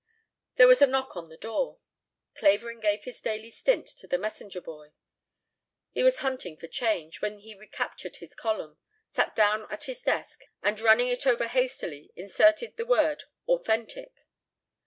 There 0.55 0.65
was 0.65 0.81
a 0.81 0.87
knock 0.87 1.15
on 1.15 1.29
the 1.29 1.37
door. 1.37 1.77
Clavering 2.33 2.79
gave 2.79 3.03
his 3.03 3.21
daily 3.21 3.51
stint 3.51 3.85
to 3.99 4.07
the 4.07 4.17
messenger 4.17 4.59
boy. 4.59 4.93
He 5.91 6.01
was 6.01 6.17
hunting 6.25 6.57
for 6.57 6.65
change, 6.67 7.21
when 7.21 7.37
he 7.37 7.53
recaptured 7.53 8.15
his 8.15 8.33
column, 8.33 8.79
sat 9.13 9.35
down 9.35 9.67
at 9.71 9.83
his 9.83 10.01
desk, 10.01 10.41
and, 10.63 10.81
running 10.81 11.09
it 11.09 11.27
over 11.27 11.45
hastily, 11.45 12.11
inserted 12.15 12.77
the 12.77 12.85
word 12.87 13.25
"authentic." 13.47 14.11